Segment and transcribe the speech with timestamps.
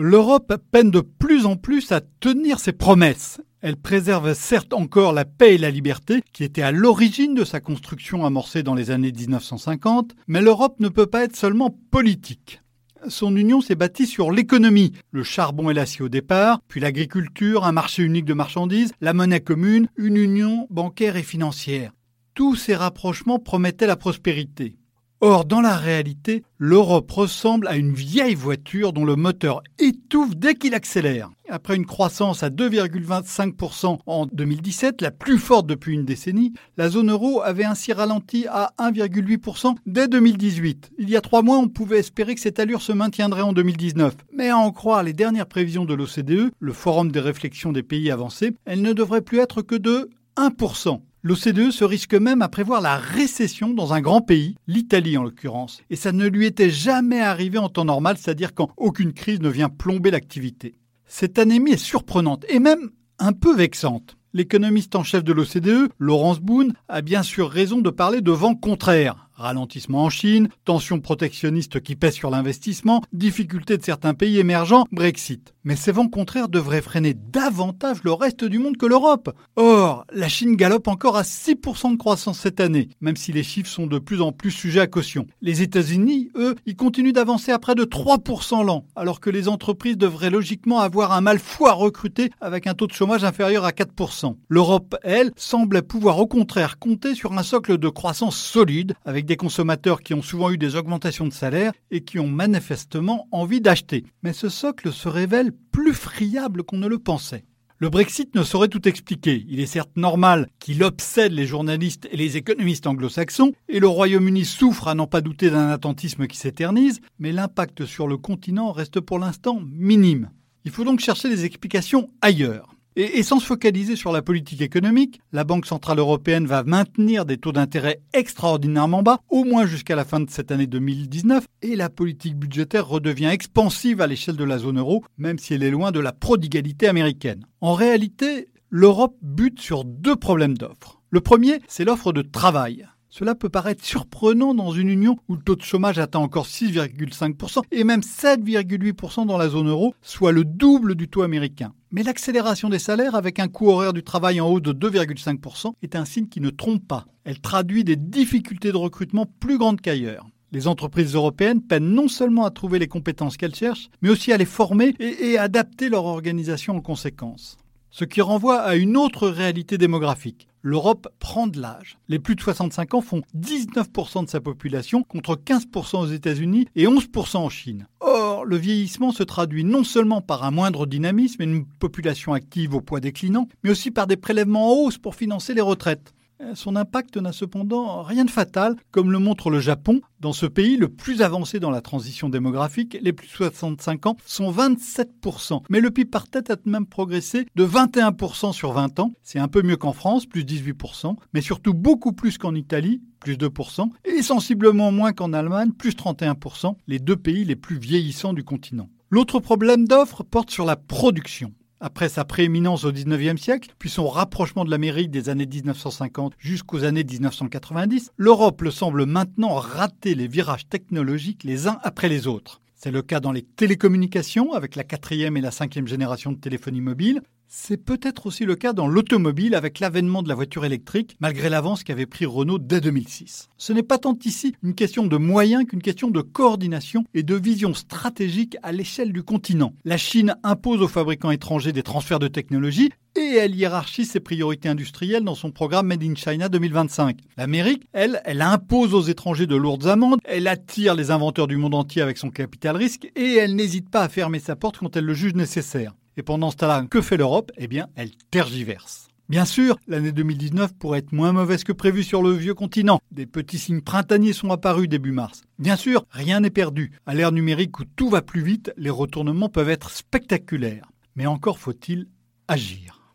[0.00, 3.40] L'Europe peine de plus en plus à tenir ses promesses.
[3.62, 7.58] Elle préserve certes encore la paix et la liberté, qui étaient à l'origine de sa
[7.58, 12.62] construction amorcée dans les années 1950, mais l'Europe ne peut pas être seulement politique.
[13.08, 17.72] Son union s'est bâtie sur l'économie, le charbon et l'acier au départ, puis l'agriculture, un
[17.72, 21.90] marché unique de marchandises, la monnaie commune, une union bancaire et financière.
[22.34, 24.77] Tous ces rapprochements promettaient la prospérité.
[25.20, 30.54] Or, dans la réalité, l'Europe ressemble à une vieille voiture dont le moteur étouffe dès
[30.54, 31.28] qu'il accélère.
[31.48, 37.10] Après une croissance à 2,25% en 2017, la plus forte depuis une décennie, la zone
[37.10, 40.92] euro avait ainsi ralenti à 1,8% dès 2018.
[40.98, 44.14] Il y a trois mois, on pouvait espérer que cette allure se maintiendrait en 2019.
[44.32, 48.12] Mais à en croire les dernières prévisions de l'OCDE, le Forum des réflexions des pays
[48.12, 51.00] avancés, elle ne devrait plus être que de 1%.
[51.24, 55.80] L'OCDE se risque même à prévoir la récession dans un grand pays, l'Italie en l'occurrence.
[55.90, 59.48] Et ça ne lui était jamais arrivé en temps normal, c'est-à-dire quand aucune crise ne
[59.48, 60.78] vient plomber l'activité.
[61.06, 64.16] Cette anémie est surprenante et même un peu vexante.
[64.32, 68.54] L'économiste en chef de l'OCDE, Laurence Boone, a bien sûr raison de parler de vent
[68.54, 69.28] contraire.
[69.34, 75.54] Ralentissement en Chine, tensions protectionnistes qui pèsent sur l'investissement, difficultés de certains pays émergents, Brexit.
[75.68, 79.36] Mais ces vents contraires devraient freiner davantage le reste du monde que l'Europe.
[79.56, 83.68] Or, la Chine galope encore à 6% de croissance cette année, même si les chiffres
[83.68, 85.26] sont de plus en plus sujets à caution.
[85.42, 89.98] Les États-Unis, eux, ils continuent d'avancer à près de 3% l'an, alors que les entreprises
[89.98, 93.72] devraient logiquement avoir un mal fou à recruter avec un taux de chômage inférieur à
[93.72, 94.36] 4%.
[94.48, 99.36] L'Europe, elle, semble pouvoir au contraire compter sur un socle de croissance solide, avec des
[99.36, 104.06] consommateurs qui ont souvent eu des augmentations de salaire et qui ont manifestement envie d'acheter.
[104.22, 107.44] Mais ce socle se révèle plus friable qu'on ne le pensait.
[107.80, 109.44] Le Brexit ne saurait tout expliquer.
[109.48, 114.44] Il est certes normal qu'il obsède les journalistes et les économistes anglo-saxons, et le Royaume-Uni
[114.44, 118.98] souffre à n'en pas douter d'un attentisme qui s'éternise, mais l'impact sur le continent reste
[118.98, 120.30] pour l'instant minime.
[120.64, 122.77] Il faut donc chercher des explications ailleurs.
[123.00, 127.38] Et, sans se focaliser sur la politique économique, la Banque Centrale Européenne va maintenir des
[127.38, 131.90] taux d'intérêt extraordinairement bas, au moins jusqu'à la fin de cette année 2019, et la
[131.90, 135.92] politique budgétaire redevient expansive à l'échelle de la zone euro, même si elle est loin
[135.92, 137.46] de la prodigalité américaine.
[137.60, 141.00] En réalité, l'Europe bute sur deux problèmes d'offres.
[141.10, 142.84] Le premier, c'est l'offre de travail.
[143.10, 147.62] Cela peut paraître surprenant dans une union où le taux de chômage atteint encore 6,5%
[147.72, 151.72] et même 7,8% dans la zone euro, soit le double du taux américain.
[151.90, 155.96] Mais l'accélération des salaires avec un coût horaire du travail en haut de 2,5% est
[155.96, 157.06] un signe qui ne trompe pas.
[157.24, 160.26] Elle traduit des difficultés de recrutement plus grandes qu'ailleurs.
[160.52, 164.36] Les entreprises européennes peinent non seulement à trouver les compétences qu'elles cherchent, mais aussi à
[164.36, 167.56] les former et, et adapter leur organisation en conséquence.
[167.90, 171.98] Ce qui renvoie à une autre réalité démographique l'Europe prend de l'âge.
[172.08, 176.86] Les plus de 65 ans font 19% de sa population contre 15% aux États-Unis et
[176.86, 177.86] 11% en Chine.
[178.00, 182.74] Or, le vieillissement se traduit non seulement par un moindre dynamisme et une population active
[182.74, 186.14] au poids déclinant, mais aussi par des prélèvements en hausse pour financer les retraites.
[186.54, 190.00] Son impact n'a cependant rien de fatal, comme le montre le Japon.
[190.20, 194.16] Dans ce pays le plus avancé dans la transition démographique, les plus de 65 ans
[194.24, 195.62] sont 27%.
[195.68, 199.12] Mais le PIB par tête a même progressé de 21% sur 20 ans.
[199.22, 203.36] C'est un peu mieux qu'en France, plus 18%, mais surtout beaucoup plus qu'en Italie, plus
[203.36, 208.44] 2%, et sensiblement moins qu'en Allemagne, plus 31%, les deux pays les plus vieillissants du
[208.44, 208.88] continent.
[209.10, 211.52] L'autre problème d'offre porte sur la production.
[211.80, 216.82] Après sa prééminence au XIXe siècle, puis son rapprochement de l'Amérique des années 1950 jusqu'aux
[216.82, 222.60] années 1990, l'Europe le semble maintenant rater les virages technologiques les uns après les autres.
[222.74, 226.80] C'est le cas dans les télécommunications avec la quatrième et la cinquième génération de téléphonie
[226.80, 231.48] mobile, c'est peut-être aussi le cas dans l'automobile avec l'avènement de la voiture électrique, malgré
[231.48, 233.48] l'avance qu'avait pris Renault dès 2006.
[233.56, 237.34] Ce n'est pas tant ici une question de moyens qu'une question de coordination et de
[237.34, 239.72] vision stratégique à l'échelle du continent.
[239.84, 244.68] La Chine impose aux fabricants étrangers des transferts de technologie et elle hiérarchise ses priorités
[244.68, 247.16] industrielles dans son programme Made in China 2025.
[247.38, 251.74] L'Amérique, elle, elle impose aux étrangers de lourdes amendes, elle attire les inventeurs du monde
[251.74, 255.04] entier avec son capital risque et elle n'hésite pas à fermer sa porte quand elle
[255.04, 255.94] le juge nécessaire.
[256.18, 257.52] Et pendant ce temps-là, que fait l'Europe?
[257.58, 259.06] Eh bien, elle tergiverse.
[259.28, 262.98] Bien sûr, l'année 2019 pourrait être moins mauvaise que prévu sur le vieux continent.
[263.12, 265.42] Des petits signes printaniers sont apparus début mars.
[265.60, 266.90] Bien sûr, rien n'est perdu.
[267.06, 270.90] À l'ère numérique où tout va plus vite, les retournements peuvent être spectaculaires.
[271.14, 272.08] Mais encore faut-il
[272.48, 273.14] agir.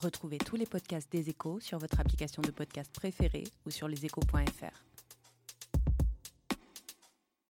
[0.00, 4.91] Retrouvez tous les podcasts des échos sur votre application de podcast préférée ou sur leséchos.fr.